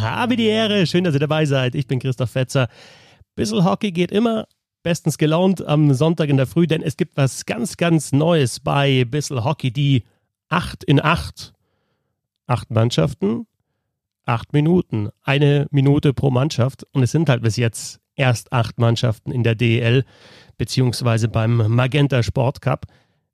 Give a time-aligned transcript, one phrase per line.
[0.00, 1.74] Habe die Ehre, schön, dass ihr dabei seid.
[1.74, 2.68] Ich bin Christoph Fetzer.
[3.34, 4.46] Bissel Hockey geht immer
[4.84, 9.04] bestens gelaunt am Sonntag in der Früh, denn es gibt was ganz, ganz Neues bei
[9.04, 9.72] Bissel Hockey.
[9.72, 10.04] Die
[10.48, 11.52] 8 in 8.
[12.46, 13.46] Acht Mannschaften,
[14.26, 15.08] acht Minuten.
[15.22, 16.84] Eine Minute pro Mannschaft.
[16.92, 20.04] Und es sind halt bis jetzt erst acht Mannschaften in der DEL,
[20.58, 22.86] beziehungsweise beim Magenta Sport Cup.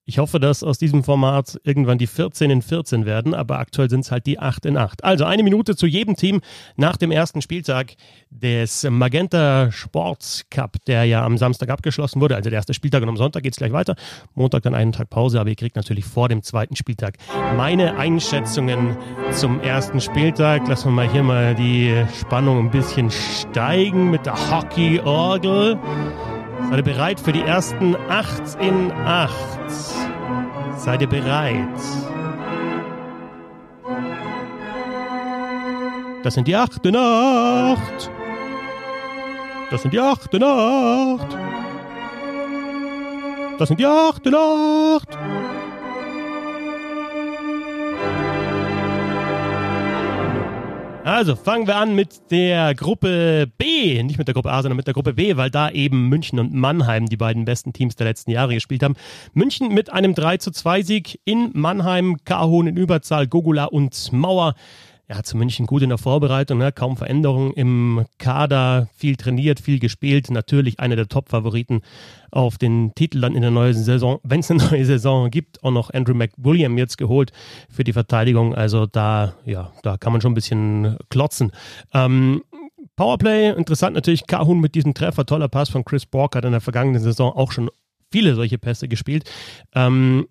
[0.09, 4.07] Ich hoffe, dass aus diesem Format irgendwann die 14 in 14 werden, aber aktuell sind
[4.07, 5.05] es halt die 8 in 8.
[5.05, 6.41] Also eine Minute zu jedem Team
[6.77, 7.93] nach dem ersten Spieltag
[8.31, 12.37] des Magenta Sports Cup, der ja am Samstag abgeschlossen wurde.
[12.37, 13.97] Also der erste Spieltag und am Sonntag geht es gleich weiter.
[14.35, 17.19] Montag dann einen Tag Pause, aber ihr kriegt natürlich vor dem zweiten Spieltag
[17.59, 18.97] meine Einschätzungen
[19.33, 20.67] zum ersten Spieltag.
[20.69, 25.79] Lassen wir mal hier mal die Spannung ein bisschen steigen mit der Hockey-Orgel.
[26.69, 29.33] Seid ihr bereit für die ersten 8 in 8?
[30.77, 31.67] Seid ihr bereit?
[36.23, 38.11] Das sind die 8 in 8.
[39.71, 41.39] Das sind die 8 in 8.
[43.59, 45.38] Das sind die 8 in 8.
[51.09, 54.87] Also fangen wir an mit der Gruppe B, nicht mit der Gruppe A, sondern mit
[54.87, 58.31] der Gruppe B, weil da eben München und Mannheim die beiden besten Teams der letzten
[58.31, 58.95] Jahre gespielt haben.
[59.33, 64.55] München mit einem 3 zu 2 Sieg in Mannheim, Kahun in Überzahl, Gogula und Mauer
[65.11, 66.71] ja, zu München gut in der Vorbereitung, ne?
[66.71, 70.31] kaum Veränderungen im Kader, viel trainiert, viel gespielt.
[70.31, 71.81] Natürlich einer der Top-Favoriten
[72.31, 75.65] auf den Titel dann in der neuen Saison, wenn es eine neue Saison gibt.
[75.65, 77.33] Auch noch Andrew McWilliam jetzt geholt
[77.71, 78.55] für die Verteidigung.
[78.55, 81.53] Also da, ja, da kann man schon ein bisschen klotzen.
[81.95, 82.43] Ähm,
[82.97, 86.61] Powerplay, interessant natürlich, Kahun mit diesem Treffer, toller Pass von Chris Bork hat in der
[86.61, 87.71] vergangenen Saison auch schon
[88.11, 89.31] viele solche Pässe gespielt.
[89.75, 90.27] Ähm,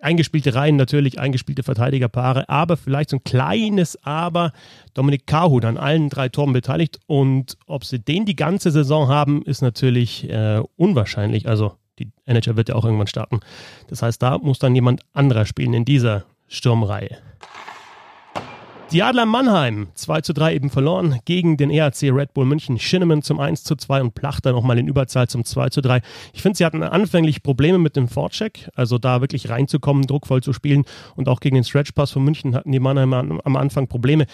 [0.00, 4.52] eingespielte Reihen natürlich, eingespielte Verteidigerpaare, aber vielleicht so ein kleines Aber.
[4.94, 9.42] Dominik Kahun an allen drei Toren beteiligt und ob sie den die ganze Saison haben,
[9.42, 11.48] ist natürlich äh, unwahrscheinlich.
[11.48, 13.40] Also die NHL wird ja auch irgendwann starten.
[13.88, 17.18] Das heißt, da muss dann jemand anderer spielen in dieser Sturmreihe.
[18.92, 22.78] Die Adler Mannheim 2 zu 3 eben verloren gegen den ERC Red Bull München.
[22.78, 26.00] Schinnemann zum 1 zu 2 und Plachter nochmal in Überzahl zum 2 zu 3.
[26.32, 30.52] Ich finde, sie hatten anfänglich Probleme mit dem Vorcheck, also da wirklich reinzukommen, druckvoll zu
[30.52, 30.84] spielen
[31.16, 34.26] und auch gegen den Stretchpass von München hatten die Mannheim am Anfang Probleme.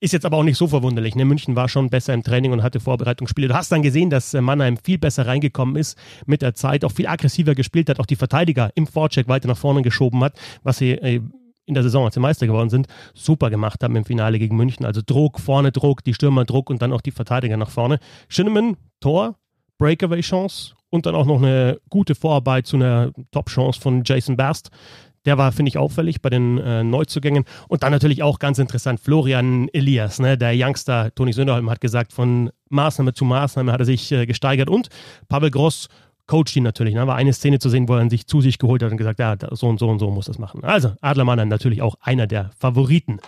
[0.00, 1.14] Ist jetzt aber auch nicht so verwunderlich.
[1.14, 1.24] Ne?
[1.24, 3.48] München war schon besser im Training und hatte Vorbereitungsspiele.
[3.48, 6.92] Du hast dann gesehen, dass äh, Mannheim viel besser reingekommen ist mit der Zeit, auch
[6.92, 10.76] viel aggressiver gespielt hat, auch die Verteidiger im Vorcheck weiter nach vorne geschoben hat, was
[10.76, 11.22] sie äh,
[11.66, 14.84] in der Saison, als sie Meister geworden sind, super gemacht haben im Finale gegen München.
[14.84, 17.98] Also Druck, vorne Druck, die Stürmer Druck und dann auch die Verteidiger nach vorne.
[18.28, 19.36] Schinnemann, Tor,
[19.78, 24.70] Breakaway-Chance und dann auch noch eine gute Vorarbeit zu einer Top-Chance von Jason Berst.
[25.24, 27.44] Der war, finde ich, auffällig bei den äh, Neuzugängen.
[27.66, 31.14] Und dann natürlich auch ganz interessant, Florian Elias, ne, der Youngster.
[31.14, 34.68] Toni Sönderholm hat gesagt, von Maßnahme zu Maßnahme hat er sich äh, gesteigert.
[34.68, 34.88] Und
[35.28, 35.88] Pavel Gross
[36.26, 36.94] coacht ihn natürlich.
[36.94, 37.06] Da ne?
[37.06, 39.36] war eine Szene zu sehen, wo er sich zu sich geholt hat und gesagt, ja,
[39.52, 40.64] so und so und so muss das machen.
[40.64, 43.20] Also Adlermann natürlich auch einer der Favoriten.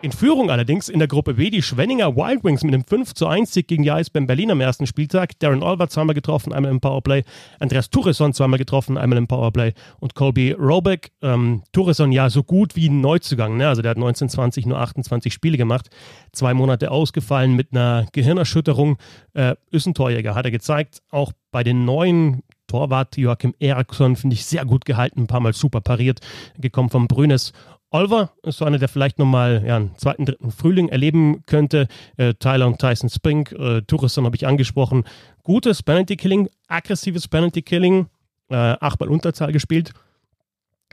[0.00, 3.26] In Führung allerdings in der Gruppe B die Schwenninger Wild Wings mit einem 5 zu
[3.26, 5.36] 1 Sieg gegen die Eisbären Berlin am ersten Spieltag.
[5.40, 7.24] Darren Olver zweimal getroffen, einmal im Powerplay.
[7.58, 9.72] Andreas Turesson zweimal getroffen, einmal im Powerplay.
[9.98, 11.10] Und Colby Robeck.
[11.20, 13.56] Ähm, Turesson ja so gut wie ein Neuzugang.
[13.56, 13.66] Ne?
[13.66, 15.90] Also der hat 1920 nur 28 Spiele gemacht.
[16.30, 18.98] Zwei Monate ausgefallen mit einer Gehirnerschütterung.
[19.34, 21.02] Äh, ist ein Torjäger, hat er gezeigt.
[21.10, 25.52] Auch bei den neuen Torwart Joachim Eriksson finde ich sehr gut gehalten, ein paar Mal
[25.52, 26.20] super pariert,
[26.56, 27.52] gekommen vom Brünes
[27.90, 31.88] Oliver ist so einer, der vielleicht nochmal ja, einen zweiten, dritten Frühling erleben könnte.
[32.16, 35.04] Äh, Tyler und Tyson Spring, äh, Touriston habe ich angesprochen.
[35.42, 38.06] Gutes Penalty-Killing, aggressives Penalty-Killing,
[38.50, 39.92] äh, achtmal Unterzahl gespielt,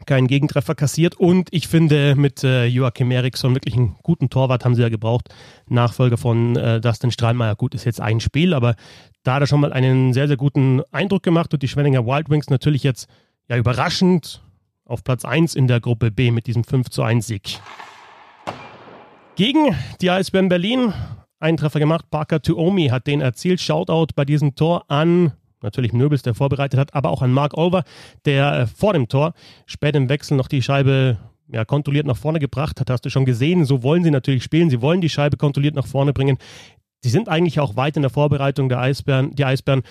[0.06, 4.76] keinen Gegentreffer kassiert und ich finde mit äh, Joachim Eriksson wirklich einen guten Torwart haben
[4.76, 5.34] sie ja gebraucht.
[5.68, 7.56] Nachfolger von äh, Dustin Strahlmeier.
[7.56, 8.76] Gut, ist jetzt ein Spiel, aber
[9.24, 12.30] da hat er schon mal einen sehr, sehr guten Eindruck gemacht und die Schwenninger Wild
[12.30, 13.08] Wings natürlich jetzt
[13.48, 14.42] ja überraschend
[14.86, 17.60] auf Platz 1 in der Gruppe B mit diesem 5 zu 1 Sieg.
[19.36, 20.94] Gegen die Eisbären Berlin
[21.40, 22.10] einen Treffer gemacht.
[22.10, 23.62] Parker Tuomi hat den erzielt.
[23.62, 25.34] Shoutout bei diesem Tor an
[25.66, 27.84] natürlich Nöbels, der vorbereitet hat, aber auch an Mark Olver,
[28.26, 29.34] der äh, vor dem Tor
[29.66, 31.18] spät im Wechsel noch die Scheibe
[31.48, 32.90] ja, kontrolliert nach vorne gebracht hat.
[32.90, 34.70] Hast du schon gesehen, so wollen sie natürlich spielen.
[34.70, 36.38] Sie wollen die Scheibe kontrolliert nach vorne bringen.
[37.02, 39.36] Sie sind eigentlich auch weit in der Vorbereitung der Eisbären.
[39.36, 39.84] Die Eisbären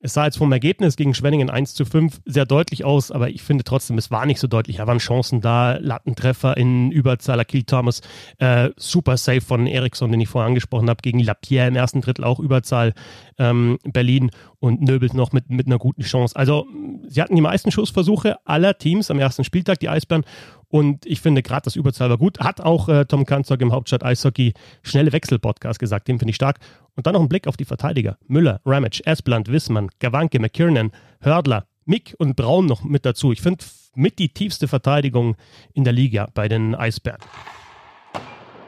[0.00, 3.42] es sah jetzt vom Ergebnis gegen Schwenningen 1 zu 5 sehr deutlich aus, aber ich
[3.42, 4.76] finde trotzdem, es war nicht so deutlich.
[4.76, 8.00] Da waren Chancen da, Lattentreffer in Überzahl, Akil Thomas,
[8.38, 12.24] äh, super Save von Eriksson, den ich vorher angesprochen habe, gegen Lapierre im ersten Drittel
[12.24, 12.94] auch Überzahl
[13.38, 14.30] ähm, Berlin
[14.60, 16.34] und Nöbelt noch mit, mit einer guten Chance.
[16.34, 16.66] Also
[17.06, 20.24] sie hatten die meisten Schussversuche aller Teams am ersten Spieltag, die Eisbären.
[20.68, 22.40] Und ich finde gerade das Überzahl war gut.
[22.40, 26.08] Hat auch äh, Tom Kanzog im Hauptstadt Eishockey schnelle Wechsel-Podcast gesagt.
[26.08, 26.58] Den finde ich stark.
[26.96, 28.18] Und dann noch ein Blick auf die Verteidiger.
[28.26, 30.90] Müller, Ramage, Esbland, Wissmann, Gawanke, McKiernan,
[31.20, 33.32] Hördler, Mick und Braun noch mit dazu.
[33.32, 33.64] Ich finde
[33.94, 35.36] mit die tiefste Verteidigung
[35.72, 37.20] in der Liga bei den Eisbären.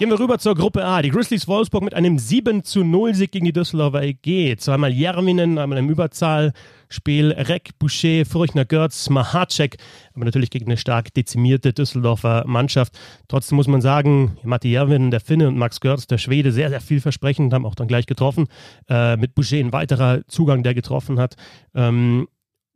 [0.01, 1.03] Gehen wir rüber zur Gruppe A.
[1.03, 4.57] Die Grizzlies Wolfsburg mit einem 7 zu 0 Sieg gegen die Düsseldorfer EG.
[4.57, 7.33] Zweimal Järvinen, einmal im Überzahlspiel.
[7.33, 9.77] Reck, Boucher, Furchner, Görz, Mahacek.
[10.15, 12.99] Aber natürlich gegen eine stark dezimierte Düsseldorfer Mannschaft.
[13.29, 16.81] Trotzdem muss man sagen, Matti Järvinen, der Finne und Max Görz, der Schwede, sehr, sehr
[16.81, 18.47] vielversprechend, haben auch dann gleich getroffen.
[18.89, 21.37] Äh, mit Boucher ein weiterer Zugang, der getroffen hat.
[21.75, 22.27] Ähm,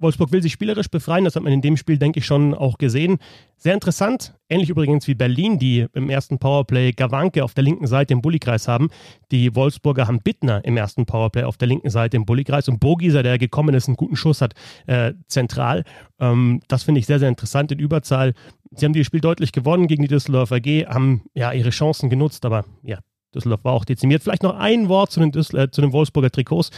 [0.05, 2.77] Wolfsburg will sich spielerisch befreien, das hat man in dem Spiel, denke ich, schon auch
[2.77, 3.17] gesehen.
[3.57, 8.13] Sehr interessant, ähnlich übrigens wie Berlin, die im ersten Powerplay Gawanke auf der linken Seite
[8.13, 8.91] im Bullykreis haben.
[9.31, 13.23] Die Wolfsburger haben Bittner im ersten Powerplay auf der linken Seite im Bullykreis und Burgieser,
[13.23, 14.53] der gekommen ist, einen guten Schuss hat,
[14.87, 15.85] äh, zentral.
[16.21, 18.35] Ähm, das finde ich sehr, sehr interessant in Überzahl.
[18.73, 22.45] Sie haben dieses Spiel deutlich gewonnen gegen die Düsseldorfer AG, haben ja ihre Chancen genutzt,
[22.45, 22.99] aber ja,
[23.35, 24.23] Düsseldorf war auch dezimiert.
[24.23, 26.71] Vielleicht noch ein Wort zu den, Düssel äh, zu den Wolfsburger Trikots.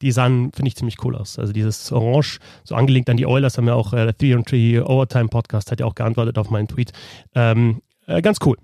[0.00, 1.38] Die sahen, finde ich, ziemlich cool aus.
[1.38, 4.44] Also dieses Orange, so angelegt an die Oilers, haben ja auch äh, der Three on
[4.44, 6.92] Tree Overtime Podcast, hat ja auch geantwortet auf meinen Tweet.
[7.34, 8.56] Ähm, äh, ganz cool.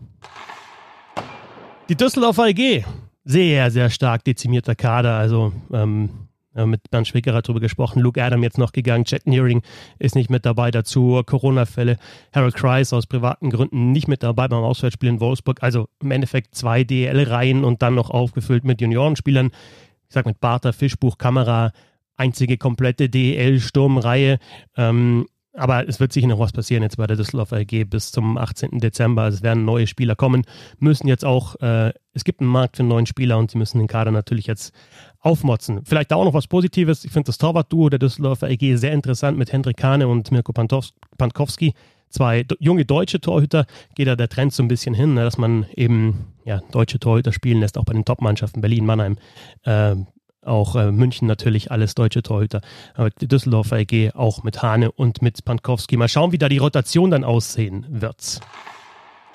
[1.88, 2.84] Die Düsseldorfer EG,
[3.24, 5.16] sehr, sehr stark dezimierter Kader.
[5.16, 6.27] Also ähm, äh,
[6.66, 8.00] mit Bernd Schwickerer darüber gesprochen.
[8.00, 9.04] Luke Adam jetzt noch gegangen.
[9.04, 9.62] Chet Nearing
[9.98, 10.70] ist nicht mit dabei.
[10.70, 11.98] Dazu Corona-Fälle.
[12.34, 15.62] Harold Kreis aus privaten Gründen nicht mit dabei beim Auswärtsspiel in Wolfsburg.
[15.62, 19.46] Also im Endeffekt zwei DL-Reihen und dann noch aufgefüllt mit Juniorenspielern.
[19.46, 21.72] Ich sag mit Barter, Fischbuch, Kamera.
[22.16, 24.38] Einzige komplette DL-Sturmreihe.
[24.76, 25.26] Ähm,
[25.58, 28.78] aber es wird sicher noch was passieren jetzt bei der Düsseldorfer AG bis zum 18.
[28.78, 29.22] Dezember.
[29.22, 30.44] Also es werden neue Spieler kommen,
[30.78, 33.88] müssen jetzt auch, äh, es gibt einen Markt für neuen Spieler und sie müssen den
[33.88, 34.72] Kader natürlich jetzt
[35.20, 35.84] aufmotzen.
[35.84, 37.04] Vielleicht da auch noch was Positives.
[37.04, 41.74] Ich finde das Torwartduo der Düsseldorfer AG sehr interessant mit Hendrik Kahne und Mirko Pankowski.
[42.10, 43.66] Zwei junge deutsche Torhüter.
[43.94, 47.32] Geht da der Trend so ein bisschen hin, ne, dass man eben ja, deutsche Torhüter
[47.32, 49.18] spielen lässt, auch bei den Top-Mannschaften Berlin, Mannheim.
[49.64, 49.96] Äh,
[50.42, 52.62] auch äh, München natürlich alles deutsche Torhüter.
[52.94, 55.96] Aber die Düsseldorfer EG auch mit Hane und mit Pankowski.
[55.96, 58.40] Mal schauen, wie da die Rotation dann aussehen wird.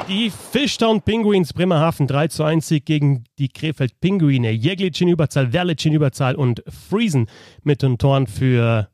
[0.09, 4.51] Die Fishtown Penguins Bremerhaven 3 zu 1 Sieg gegen die Krefeld Pinguine.
[4.51, 7.27] Jeglic in Überzahl, Werlic in Überzahl und Friesen
[7.63, 8.89] mit den Toren für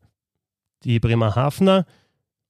[0.83, 1.85] die Bremerhavener.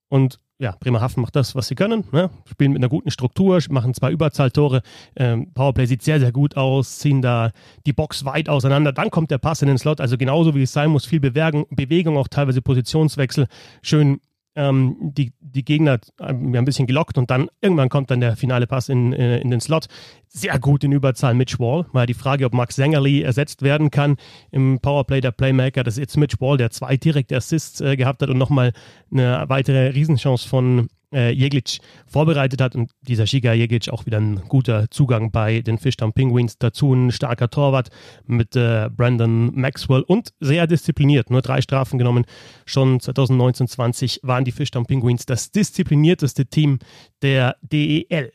[0.09, 2.03] Und ja, Bremerhaven macht das, was sie können.
[2.11, 2.29] Ne?
[2.45, 4.81] Spielen mit einer guten Struktur, machen zwei Überzahltore.
[5.15, 7.51] Ähm, Powerplay sieht sehr, sehr gut aus, ziehen da
[7.85, 8.91] die Box weit auseinander.
[8.91, 11.05] Dann kommt der Pass in den Slot, also genauso wie es sein muss.
[11.05, 13.47] Viel Bewegung, Bewegung auch teilweise Positionswechsel.
[13.81, 14.19] Schön
[14.59, 18.67] ähm, die, die Gegner ähm, ein bisschen gelockt und dann irgendwann kommt dann der finale
[18.67, 19.85] Pass in, äh, in den Slot.
[20.27, 21.85] Sehr gut in Überzahl Mitch Wall.
[21.93, 24.17] Mal die Frage, ob Max Sängerli ersetzt werden kann
[24.51, 25.83] im Powerplay der Playmaker.
[25.83, 28.73] Das ist jetzt Mitch Wall, der zwei direkte Assists äh, gehabt hat und nochmal
[29.11, 32.75] eine weitere Riesenchance von äh, Jeglic vorbereitet hat.
[32.75, 36.57] Und dieser Shiga Jeglic auch wieder ein guter Zugang bei den Fishtown Penguins.
[36.57, 37.89] Dazu ein starker Torwart
[38.25, 41.29] mit äh, Brandon Maxwell und sehr diszipliniert.
[41.29, 42.25] Nur drei Strafen genommen.
[42.65, 46.79] Schon 2019-20 waren die Fishtown Penguins das disziplinierteste Team
[47.21, 48.31] der DEL.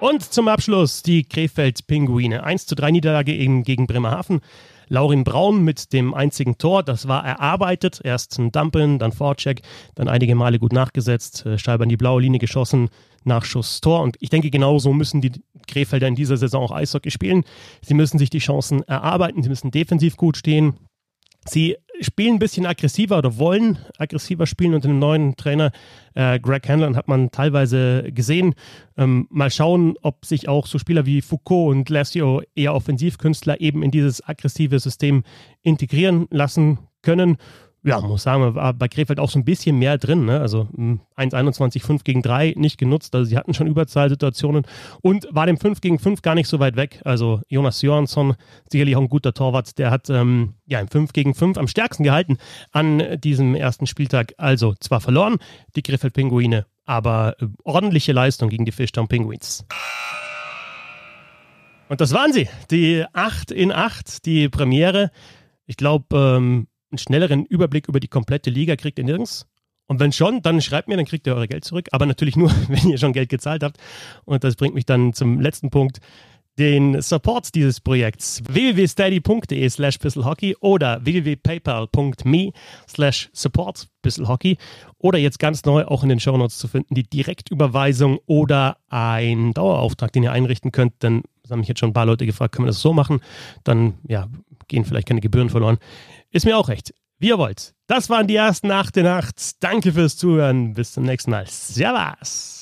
[0.00, 2.44] Und zum Abschluss die Krefeld Pinguine.
[2.44, 4.40] 1 zu 3 Niederlage eben gegen Bremerhaven.
[4.86, 6.84] Laurin Braun mit dem einzigen Tor.
[6.84, 8.00] Das war erarbeitet.
[8.04, 9.62] Erst ein Dumpen, dann Vorcheck,
[9.96, 12.90] dann einige Male gut nachgesetzt, äh, Scheibe an die blaue Linie geschossen,
[13.24, 14.02] Nachschuss, Tor.
[14.02, 15.32] Und ich denke, genauso müssen die
[15.66, 17.42] Krefelder in dieser Saison auch Eishockey spielen.
[17.82, 20.78] Sie müssen sich die Chancen erarbeiten, sie müssen defensiv gut stehen.
[21.44, 25.70] Sie spielen ein bisschen aggressiver oder wollen aggressiver spielen unter dem neuen Trainer
[26.14, 28.54] äh, Greg Hanlon hat man teilweise gesehen.
[28.96, 33.82] Ähm, mal schauen, ob sich auch so Spieler wie Foucault und Lassio, eher Offensivkünstler, eben
[33.82, 35.22] in dieses aggressive System
[35.62, 37.36] integrieren lassen können
[37.88, 40.26] ja, muss sagen, war bei Krefeld auch so ein bisschen mehr drin.
[40.26, 40.40] Ne?
[40.40, 40.68] Also
[41.16, 43.14] 1,21, hm, 5 gegen 3 nicht genutzt.
[43.14, 44.66] Also sie hatten schon Überzahlsituationen
[45.00, 47.00] und war dem 5 gegen 5 gar nicht so weit weg.
[47.04, 48.34] Also Jonas Johansson,
[48.70, 52.04] sicherlich auch ein guter Torwart, der hat ähm, ja im 5 gegen 5 am stärksten
[52.04, 52.36] gehalten
[52.72, 54.34] an diesem ersten Spieltag.
[54.36, 55.38] Also zwar verloren,
[55.74, 59.66] die Krefeld Pinguine, aber äh, ordentliche Leistung gegen die Fishtown Penguins.
[61.88, 65.10] Und das waren sie, die 8 in 8, die Premiere.
[65.64, 69.46] Ich glaube, ähm, einen schnelleren Überblick über die komplette Liga kriegt ihr nirgends.
[69.86, 71.88] Und wenn schon, dann schreibt mir, dann kriegt ihr eure Geld zurück.
[71.92, 73.78] Aber natürlich nur, wenn ihr schon Geld gezahlt habt.
[74.24, 75.98] Und das bringt mich dann zum letzten Punkt.
[76.58, 82.50] Den Support dieses Projekts www.steady.de slash bisselhockey oder www.paypal.me
[82.88, 84.58] slash support bisselhockey
[84.98, 90.10] oder jetzt ganz neu auch in den Shownotes zu finden, die Direktüberweisung oder ein Dauerauftrag,
[90.10, 92.66] den ihr einrichten könnt, denn das haben mich jetzt schon ein paar Leute gefragt, können
[92.66, 93.20] wir das so machen?
[93.64, 94.28] Dann ja,
[94.68, 95.78] gehen vielleicht keine Gebühren verloren.
[96.30, 96.92] Ist mir auch recht.
[97.18, 97.74] Wie ihr wollt.
[97.86, 99.62] Das waren die ersten acht der Nacht.
[99.62, 100.74] Danke fürs Zuhören.
[100.74, 101.46] Bis zum nächsten Mal.
[101.48, 102.57] Servus.